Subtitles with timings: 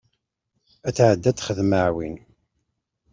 [0.87, 2.15] Ad tɛeddi ad texdem aɛwin.